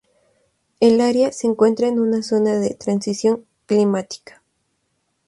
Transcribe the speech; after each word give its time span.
El 0.79 0.99
área 0.99 1.31
se 1.31 1.45
encuentra 1.45 1.87
en 1.87 1.99
una 1.99 2.23
zona 2.23 2.55
de 2.59 2.73
transición 2.73 3.45
climática. 3.67 4.41